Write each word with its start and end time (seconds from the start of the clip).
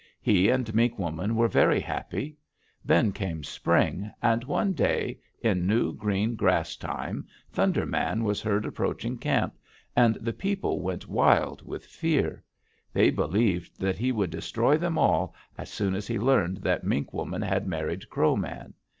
He 0.19 0.49
and 0.49 0.73
Mink 0.73 0.97
Woman 0.97 1.35
were 1.35 1.47
very 1.47 1.79
happy. 1.79 2.35
Then 2.83 3.11
came 3.11 3.43
spring, 3.43 4.11
and 4.19 4.43
one 4.45 4.73
day, 4.73 5.19
in 5.41 5.67
new 5.67 5.93
green 5.93 6.33
grass 6.35 6.75
time, 6.75 7.27
Thunder 7.51 7.85
Man 7.85 8.23
was 8.23 8.41
heard 8.41 8.65
approaching 8.65 9.19
camp, 9.19 9.53
and 9.95 10.15
the 10.15 10.33
people 10.33 10.81
went 10.81 11.07
wild 11.07 11.61
with 11.67 11.85
fear; 11.85 12.43
they 12.91 13.11
believed 13.11 13.79
that 13.79 13.99
he 13.99 14.11
would 14.11 14.31
destroy 14.31 14.75
them 14.75 14.97
all 14.97 15.35
as 15.55 15.69
soon 15.69 15.93
as 15.93 16.07
he 16.07 16.17
learned 16.17 16.57
that 16.63 16.83
Mink 16.83 17.13
Woman 17.13 17.43
had 17.43 17.67
married 17.67 18.09
Crow 18.09 18.35
Man. 18.35 18.73